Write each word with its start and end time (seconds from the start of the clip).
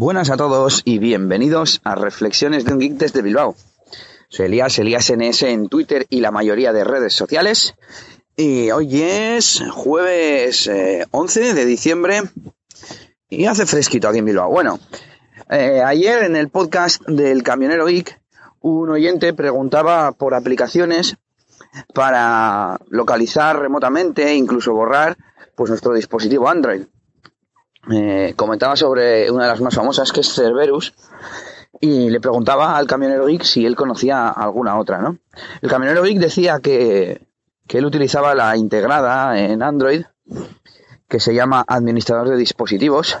Buenas 0.00 0.30
a 0.30 0.38
todos 0.38 0.80
y 0.86 0.98
bienvenidos 0.98 1.82
a 1.84 1.94
Reflexiones 1.94 2.64
de 2.64 2.72
un 2.72 2.78
Geek 2.78 2.94
desde 2.94 3.20
Bilbao. 3.20 3.54
Soy 4.30 4.46
Elías, 4.46 4.78
Elías 4.78 5.12
NS 5.14 5.42
en 5.42 5.68
Twitter 5.68 6.06
y 6.08 6.20
la 6.20 6.30
mayoría 6.30 6.72
de 6.72 6.84
redes 6.84 7.12
sociales. 7.12 7.74
Y 8.34 8.70
hoy 8.70 9.02
es 9.02 9.62
jueves 9.70 10.70
11 11.10 11.50
eh, 11.50 11.52
de 11.52 11.64
diciembre 11.66 12.22
y 13.28 13.44
hace 13.44 13.66
fresquito 13.66 14.08
aquí 14.08 14.20
en 14.20 14.24
Bilbao. 14.24 14.48
Bueno, 14.48 14.80
eh, 15.50 15.82
ayer 15.84 16.22
en 16.22 16.34
el 16.34 16.48
podcast 16.48 17.06
del 17.06 17.42
Camionero 17.42 17.84
Geek, 17.84 18.22
un 18.60 18.88
oyente 18.88 19.34
preguntaba 19.34 20.12
por 20.12 20.32
aplicaciones 20.32 21.18
para 21.92 22.80
localizar 22.88 23.58
remotamente 23.58 24.28
e 24.28 24.34
incluso 24.34 24.72
borrar 24.72 25.18
pues 25.54 25.68
nuestro 25.68 25.92
dispositivo 25.92 26.48
Android. 26.48 26.86
Eh, 27.90 28.34
comentaba 28.36 28.76
sobre 28.76 29.30
una 29.30 29.44
de 29.44 29.50
las 29.50 29.60
más 29.60 29.74
famosas 29.74 30.12
que 30.12 30.20
es 30.20 30.34
Cerberus 30.34 30.92
y 31.80 32.10
le 32.10 32.20
preguntaba 32.20 32.76
al 32.76 32.86
camionero 32.86 33.26
geek 33.26 33.42
si 33.42 33.64
él 33.64 33.74
conocía 33.74 34.28
alguna 34.28 34.78
otra, 34.78 34.98
¿no? 34.98 35.18
El 35.62 35.70
camionero 35.70 36.02
geek 36.02 36.18
decía 36.18 36.60
que, 36.60 37.26
que 37.66 37.78
él 37.78 37.86
utilizaba 37.86 38.34
la 38.34 38.56
integrada 38.56 39.38
en 39.38 39.62
Android 39.62 40.04
que 41.08 41.20
se 41.20 41.34
llama 41.34 41.64
administrador 41.66 42.28
de 42.28 42.36
dispositivos 42.36 43.18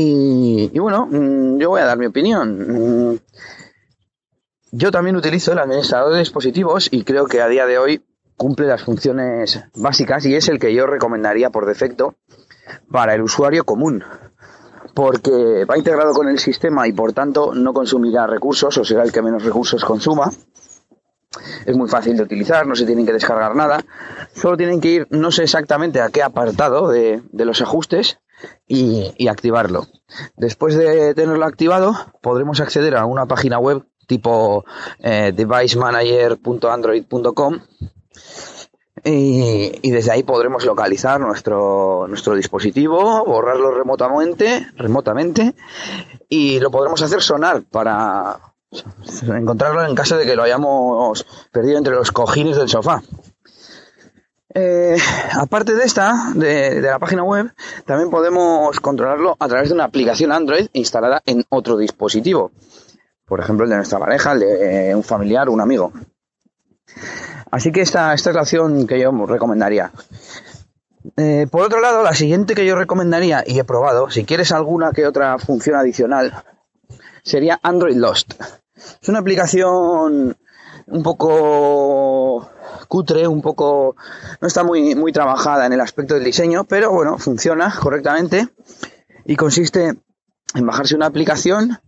y, 0.00 0.78
bueno, 0.78 1.08
mm, 1.10 1.58
yo 1.58 1.70
voy 1.70 1.80
a 1.80 1.86
dar 1.86 1.98
mi 1.98 2.06
opinión. 2.06 3.12
Mm, 3.12 3.18
yo 4.70 4.92
también 4.92 5.16
utilizo 5.16 5.52
el 5.52 5.58
administrador 5.58 6.12
de 6.12 6.20
dispositivos 6.20 6.88
y 6.92 7.02
creo 7.02 7.26
que 7.26 7.40
a 7.40 7.48
día 7.48 7.66
de 7.66 7.78
hoy 7.78 8.04
cumple 8.36 8.66
las 8.66 8.82
funciones 8.82 9.64
básicas 9.74 10.24
y 10.26 10.36
es 10.36 10.48
el 10.48 10.60
que 10.60 10.72
yo 10.72 10.86
recomendaría 10.86 11.50
por 11.50 11.66
defecto 11.66 12.14
para 12.90 13.14
el 13.14 13.22
usuario 13.22 13.64
común, 13.64 14.02
porque 14.94 15.64
va 15.64 15.78
integrado 15.78 16.12
con 16.12 16.28
el 16.28 16.38
sistema 16.38 16.86
y 16.88 16.92
por 16.92 17.12
tanto 17.12 17.54
no 17.54 17.72
consumirá 17.72 18.26
recursos 18.26 18.76
o 18.78 18.84
será 18.84 19.04
el 19.04 19.12
que 19.12 19.22
menos 19.22 19.44
recursos 19.44 19.84
consuma. 19.84 20.32
Es 21.66 21.76
muy 21.76 21.88
fácil 21.88 22.16
de 22.16 22.22
utilizar, 22.22 22.66
no 22.66 22.74
se 22.74 22.86
tienen 22.86 23.06
que 23.06 23.12
descargar 23.12 23.54
nada, 23.54 23.84
solo 24.34 24.56
tienen 24.56 24.80
que 24.80 24.88
ir, 24.88 25.06
no 25.10 25.30
sé 25.30 25.44
exactamente 25.44 26.00
a 26.00 26.08
qué 26.08 26.22
apartado 26.22 26.88
de, 26.88 27.22
los 27.32 27.60
ajustes 27.60 28.18
y, 28.66 29.28
activarlo. 29.28 29.86
Después 30.36 30.74
de 30.74 31.14
tenerlo 31.14 31.44
activado, 31.44 31.94
podremos 32.22 32.60
acceder 32.60 32.96
a 32.96 33.04
una 33.04 33.26
página 33.26 33.58
web 33.58 33.84
tipo 34.06 34.64
eh, 35.00 35.34
devicemanager.android.com 35.36 37.60
y, 39.10 39.90
desde 39.90 40.12
ahí 40.12 40.22
podremos 40.22 40.64
localizar 40.64 41.20
nuestro, 41.20 42.06
nuestro 42.08 42.34
dispositivo, 42.34 43.24
borrarlo 43.24 43.70
remotamente, 43.70 44.66
remotamente 44.76 45.54
y 46.28 46.60
lo 46.60 46.70
podremos 46.70 47.00
hacer 47.02 47.22
sonar 47.22 47.62
para 47.70 48.38
encontrarlo 49.34 49.84
en 49.86 49.94
caso 49.94 50.16
de 50.16 50.26
que 50.26 50.36
lo 50.36 50.42
hayamos 50.42 51.26
perdido 51.50 51.78
entre 51.78 51.94
los 51.94 52.12
cojines 52.12 52.56
del 52.56 52.68
sofá. 52.68 53.02
Eh, 54.54 54.96
aparte 55.32 55.74
de 55.74 55.84
esta, 55.84 56.32
de, 56.34 56.80
la 56.80 56.98
página 56.98 57.22
web, 57.22 57.52
también 57.86 58.10
podemos 58.10 58.80
controlarlo 58.80 59.36
a 59.38 59.48
través 59.48 59.68
de 59.68 59.74
una 59.74 59.84
aplicación 59.84 60.32
Android 60.32 60.68
instalada 60.72 61.22
en 61.26 61.44
otro 61.48 61.76
dispositivo. 61.76 62.50
Por 63.24 63.40
ejemplo, 63.40 63.64
el 63.64 63.70
de 63.70 63.76
nuestra 63.76 63.98
pareja, 63.98 64.32
el 64.32 64.40
de 64.40 64.94
un 64.94 65.04
familiar, 65.04 65.48
un 65.48 65.60
amigo. 65.60 65.92
Así 67.50 67.72
que 67.72 67.80
esta, 67.80 68.14
esta 68.14 68.30
es 68.30 68.36
la 68.36 68.42
opción 68.42 68.86
que 68.86 69.00
yo 69.00 69.12
recomendaría. 69.26 69.92
Eh, 71.16 71.46
por 71.50 71.62
otro 71.62 71.80
lado, 71.80 72.02
la 72.02 72.14
siguiente 72.14 72.54
que 72.54 72.66
yo 72.66 72.76
recomendaría, 72.76 73.42
y 73.46 73.58
he 73.58 73.64
probado, 73.64 74.10
si 74.10 74.24
quieres 74.24 74.52
alguna 74.52 74.92
que 74.92 75.06
otra 75.06 75.38
función 75.38 75.76
adicional, 75.76 76.42
sería 77.22 77.58
Android 77.62 77.96
Lost. 77.96 78.34
Es 79.00 79.08
una 79.08 79.20
aplicación 79.20 80.36
un 80.86 81.02
poco 81.02 82.50
cutre, 82.88 83.26
un 83.26 83.42
poco... 83.42 83.96
no 84.40 84.48
está 84.48 84.64
muy, 84.64 84.94
muy 84.94 85.12
trabajada 85.12 85.66
en 85.66 85.72
el 85.72 85.80
aspecto 85.80 86.14
del 86.14 86.24
diseño, 86.24 86.64
pero 86.64 86.90
bueno, 86.90 87.18
funciona 87.18 87.74
correctamente 87.80 88.48
y 89.24 89.36
consiste 89.36 89.94
en 90.54 90.66
bajarse 90.66 90.96
una 90.96 91.06
aplicación 91.06 91.78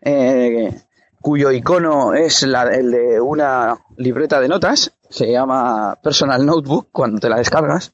eh, 0.00 0.74
cuyo 1.20 1.50
icono 1.50 2.14
es 2.14 2.42
la, 2.42 2.64
el 2.64 2.90
de 2.90 3.20
una 3.20 3.78
libreta 3.96 4.40
de 4.40 4.48
notas, 4.48 4.92
se 5.08 5.30
llama 5.30 5.98
Personal 6.02 6.44
Notebook 6.44 6.88
cuando 6.92 7.18
te 7.18 7.28
la 7.28 7.36
descargas, 7.36 7.92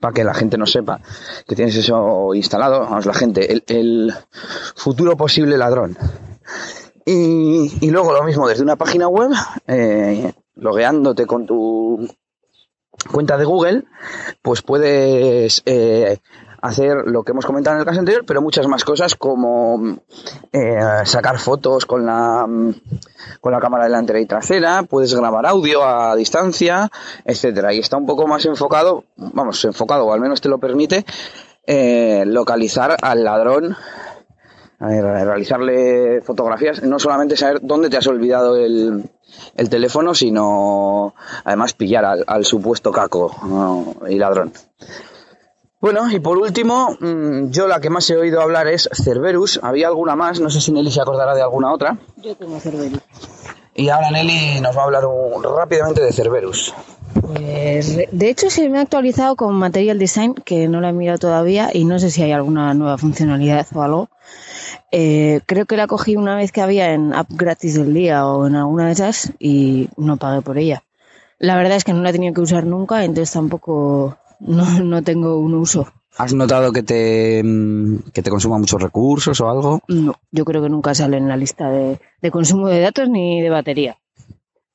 para 0.00 0.12
que 0.12 0.24
la 0.24 0.34
gente 0.34 0.58
no 0.58 0.66
sepa 0.66 1.00
que 1.46 1.56
tienes 1.56 1.76
eso 1.76 2.34
instalado, 2.34 2.80
vamos, 2.80 3.06
la 3.06 3.14
gente, 3.14 3.62
el, 3.68 4.12
futuro 4.74 5.16
posible 5.16 5.56
ladrón. 5.56 5.96
Y, 7.04 7.90
luego 7.90 8.12
lo 8.12 8.24
mismo 8.24 8.48
desde 8.48 8.64
una 8.64 8.76
página 8.76 9.08
web, 9.08 9.30
eh, 9.66 10.32
logueándote 10.56 11.24
con 11.26 11.46
tu 11.46 12.08
cuenta 13.12 13.36
de 13.36 13.44
Google, 13.44 13.84
pues 14.42 14.62
puedes 14.62 15.62
eh, 15.66 16.18
hacer 16.60 16.96
lo 17.06 17.22
que 17.22 17.32
hemos 17.32 17.46
comentado 17.46 17.76
en 17.76 17.80
el 17.80 17.86
caso 17.86 18.00
anterior, 18.00 18.24
pero 18.26 18.42
muchas 18.42 18.66
más 18.66 18.84
cosas 18.84 19.14
como 19.14 19.98
eh, 20.52 20.78
sacar 21.04 21.38
fotos 21.38 21.86
con 21.86 22.06
la, 22.06 22.46
con 23.40 23.52
la 23.52 23.60
cámara 23.60 23.84
delantera 23.84 24.20
y 24.20 24.26
trasera, 24.26 24.82
puedes 24.82 25.14
grabar 25.14 25.46
audio 25.46 25.84
a 25.84 26.14
distancia, 26.16 26.90
etcétera. 27.24 27.72
Y 27.72 27.78
está 27.78 27.96
un 27.96 28.06
poco 28.06 28.26
más 28.26 28.44
enfocado, 28.46 29.04
vamos, 29.16 29.64
enfocado, 29.64 30.06
o 30.06 30.12
al 30.12 30.20
menos 30.20 30.40
te 30.40 30.48
lo 30.48 30.58
permite, 30.58 31.04
eh, 31.66 32.24
localizar 32.26 32.96
al 33.02 33.24
ladrón 33.24 33.76
realizarle 34.78 36.20
fotografías, 36.20 36.82
no 36.82 36.98
solamente 36.98 37.36
saber 37.36 37.60
dónde 37.62 37.88
te 37.88 37.96
has 37.96 38.06
olvidado 38.06 38.56
el, 38.56 39.04
el 39.54 39.68
teléfono, 39.68 40.14
sino 40.14 41.14
además 41.44 41.74
pillar 41.74 42.04
al, 42.26 42.44
supuesto 42.44 42.92
caco 42.92 43.94
y 44.08 44.18
ladrón. 44.18 44.52
Bueno, 45.80 46.10
y 46.10 46.20
por 46.20 46.38
último, 46.38 46.96
mm, 47.00 47.50
yo 47.50 47.68
la 47.68 47.80
que 47.80 47.90
más 47.90 48.08
he 48.08 48.16
oído 48.16 48.40
hablar 48.40 48.66
es 48.66 48.88
Cerberus. 48.92 49.60
Había 49.62 49.88
alguna 49.88 50.16
más, 50.16 50.40
no 50.40 50.48
sé 50.48 50.60
si 50.60 50.72
Nelly 50.72 50.90
se 50.90 51.02
acordará 51.02 51.34
de 51.34 51.42
alguna 51.42 51.72
otra. 51.72 51.98
Yo 52.16 52.34
tengo 52.34 52.58
Cerberus. 52.58 53.00
Y 53.74 53.90
ahora 53.90 54.10
Nelly 54.10 54.60
nos 54.62 54.74
va 54.74 54.82
a 54.82 54.84
hablar 54.84 55.04
rápidamente 55.56 56.00
de 56.00 56.12
Cerberus. 56.12 56.72
Pues 57.20 57.96
de 58.10 58.30
hecho 58.30 58.50
se 58.50 58.68
me 58.68 58.78
ha 58.78 58.82
actualizado 58.82 59.36
con 59.36 59.54
Material 59.54 59.98
Design, 59.98 60.34
que 60.34 60.68
no 60.68 60.80
la 60.80 60.90
he 60.90 60.92
mirado 60.92 61.18
todavía 61.18 61.70
y 61.72 61.84
no 61.84 61.98
sé 61.98 62.10
si 62.10 62.22
hay 62.22 62.32
alguna 62.32 62.72
nueva 62.74 62.96
funcionalidad 62.96 63.66
o 63.74 63.82
algo. 63.82 64.08
Eh, 64.92 65.40
creo 65.46 65.66
que 65.66 65.76
la 65.76 65.86
cogí 65.86 66.16
una 66.16 66.36
vez 66.36 66.52
que 66.52 66.62
había 66.62 66.92
en 66.92 67.12
App 67.14 67.28
Gratis 67.30 67.74
del 67.74 67.92
día 67.92 68.26
o 68.26 68.46
en 68.46 68.56
alguna 68.56 68.86
de 68.86 68.92
esas 68.92 69.32
y 69.38 69.88
no 69.96 70.16
pagué 70.16 70.40
por 70.40 70.56
ella. 70.56 70.82
La 71.38 71.56
verdad 71.56 71.76
es 71.76 71.84
que 71.84 71.92
no 71.92 72.02
la 72.02 72.10
he 72.10 72.12
tenido 72.12 72.32
que 72.32 72.40
usar 72.40 72.64
nunca, 72.64 73.04
entonces 73.04 73.32
tampoco 73.32 74.16
no, 74.40 74.80
no 74.80 75.02
tengo 75.02 75.38
un 75.38 75.54
uso. 75.54 75.86
¿Has 76.18 76.32
notado 76.32 76.72
que 76.72 76.82
te, 76.82 77.42
mm, 77.44 78.10
que 78.12 78.22
te 78.22 78.30
consuma 78.30 78.58
muchos 78.58 78.80
recursos 78.80 79.40
o 79.40 79.50
algo? 79.50 79.80
No, 79.88 80.14
yo 80.30 80.44
creo 80.44 80.62
que 80.62 80.70
nunca 80.70 80.94
sale 80.94 81.18
en 81.18 81.28
la 81.28 81.36
lista 81.36 81.68
de, 81.68 82.00
de 82.22 82.30
consumo 82.30 82.68
de 82.68 82.80
datos 82.80 83.08
ni 83.08 83.42
de 83.42 83.50
batería 83.50 83.98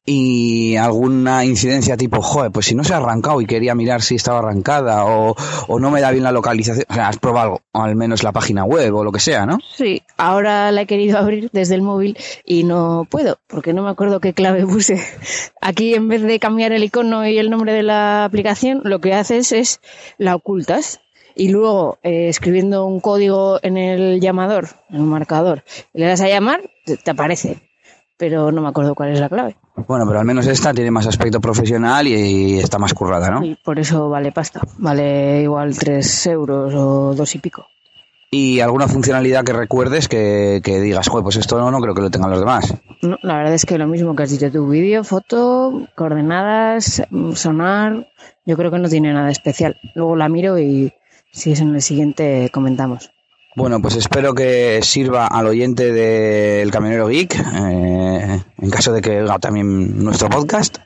y 0.06 0.76
alguna 0.78 1.46
incidencia 1.46 1.96
tipo, 1.96 2.22
joder, 2.22 2.52
pues 2.52 2.66
si 2.66 2.76
no 2.76 2.84
se 2.84 2.94
ha 2.94 2.98
arrancado 2.98 3.40
y 3.40 3.46
quería 3.46 3.76
mirar 3.76 4.02
si 4.02 4.16
estaba 4.16 4.40
arrancada 4.40 5.06
o, 5.06 5.36
o 5.68 5.80
no 5.80 5.92
me 5.92 6.02
da 6.02 6.12
bien 6.12 6.24
la 6.24 6.32
localización, 6.32 6.86
o 6.90 6.94
sea, 6.94 7.08
has 7.08 7.20
probado 7.20 7.62
al 7.74 7.96
menos 7.96 8.24
la 8.24 8.32
página 8.32 8.64
web 8.64 8.96
o 8.96 9.04
lo 9.04 9.12
que 9.12 9.20
sea, 9.20 9.46
¿no? 9.46 9.60
Sí, 9.76 10.02
ahora 10.18 10.72
la 10.72 10.82
he 10.82 10.86
querido 10.88 11.18
abrir 11.20 11.50
desde 11.54 11.76
el 11.76 11.84
móvil 11.84 12.18
y 12.46 12.64
no 12.64 13.06
puedo, 13.10 13.38
porque 13.48 13.74
no 13.74 13.84
me 13.84 13.90
acuerdo 13.90 14.20
qué 14.20 14.34
clave 14.34 14.66
puse. 14.66 15.02
Aquí 15.62 15.94
en 15.94 16.08
vez 16.08 16.24
de 16.24 16.40
cambiar 16.40 16.72
el 16.72 16.84
icono 16.84 17.28
y 17.28 17.38
el 17.38 17.50
nombre 17.50 17.74
de 17.74 17.84
la 17.84 18.26
aplicación, 18.26 18.82
lo 18.84 19.00
que 19.00 19.14
haces 19.14 19.52
es 19.52 19.82
la 20.18 20.36
ocultas 20.36 21.00
y 21.36 21.50
luego 21.50 22.00
eh, 22.04 22.28
escribiendo 22.28 22.86
un 22.86 23.00
código 23.00 23.60
en 23.62 23.78
el 23.78 24.20
llamador, 24.20 24.70
en 24.90 25.02
un 25.02 25.10
marcador, 25.10 25.64
le 25.94 26.06
das 26.06 26.22
a 26.22 26.28
llamar, 26.28 26.62
te 26.86 27.12
aparece, 27.12 27.71
pero 28.22 28.52
no 28.52 28.62
me 28.62 28.68
acuerdo 28.68 28.94
cuál 28.94 29.10
es 29.10 29.20
la 29.20 29.30
clave. 29.30 29.58
Bueno, 29.88 30.06
pero 30.06 30.20
al 30.20 30.26
menos 30.26 30.46
esta 30.46 30.76
tiene 30.76 30.92
más 30.92 31.08
aspecto 31.08 31.42
profesional 31.42 32.08
y, 32.08 32.60
está 32.60 32.78
más 32.78 32.94
currada, 32.94 33.32
¿no? 33.32 33.44
Y 33.44 33.56
por 33.56 33.80
eso 33.80 34.10
vale 34.10 34.32
pasta. 34.32 34.62
Vale 34.78 35.42
igual 35.42 35.76
3 35.76 36.28
euros 36.28 36.72
o 36.76 37.16
dos 37.16 37.34
y 37.34 37.40
pico. 37.40 37.66
¿Y 38.30 38.60
alguna 38.60 38.88
funcionalidad 38.88 39.44
que 39.44 39.54
recuerdes 39.54 40.08
que, 40.08 40.62
digas, 40.64 41.08
joder, 41.08 41.24
pues 41.24 41.38
esto 41.38 41.58
no, 41.58 41.72
no 41.72 41.80
creo 41.80 41.96
que 41.96 42.04
lo 42.04 42.12
tengan 42.12 42.30
los 42.30 42.42
demás? 42.42 42.76
No, 43.02 43.18
la 43.24 43.38
verdad 43.38 43.56
es 43.56 43.66
que 43.66 43.80
lo 43.80 43.88
mismo 43.88 44.16
que 44.16 44.22
has 44.22 44.30
dicho 44.30 44.52
tú, 44.52 44.68
vídeo, 44.68 45.04
foto, 45.04 45.88
coordenadas, 45.96 47.02
sonar, 47.34 48.08
yo 48.46 48.56
creo 48.56 48.70
que 48.70 48.78
no 48.78 48.88
tiene 48.88 49.12
nada 49.14 49.32
especial. 49.32 49.78
Luego 49.96 50.16
la 50.16 50.30
miro 50.30 50.60
y 50.60 50.94
si 51.32 51.54
es 51.54 51.60
en 51.60 51.74
el 51.74 51.82
siguiente 51.82 52.52
comentamos. 52.54 53.10
Bueno, 53.54 53.82
pues 53.82 53.98
espero 53.98 54.34
que 54.34 54.80
sirva 54.82 55.28
al 55.28 55.46
oyente 55.46 55.92
del 55.92 56.72
Camionero 56.72 57.10
Geek, 57.10 57.36
eh, 57.36 58.44
en 58.58 58.70
caso 58.70 58.94
de 58.94 59.02
que 59.02 59.20
oiga 59.20 59.40
también 59.40 60.02
nuestro 60.02 60.30
podcast, 60.30 60.78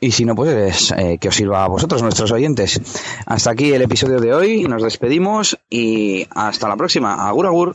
y 0.00 0.10
si 0.10 0.26
no, 0.26 0.34
pues 0.34 0.92
eh, 0.98 1.16
que 1.18 1.28
os 1.28 1.34
sirva 1.34 1.64
a 1.64 1.68
vosotros, 1.68 2.02
nuestros 2.02 2.30
oyentes. 2.30 2.78
Hasta 3.24 3.52
aquí 3.52 3.72
el 3.72 3.80
episodio 3.80 4.20
de 4.20 4.34
hoy, 4.34 4.64
nos 4.64 4.82
despedimos 4.82 5.58
y 5.70 6.26
hasta 6.30 6.68
la 6.68 6.76
próxima. 6.76 7.26
Agur, 7.26 7.46
agur. 7.46 7.74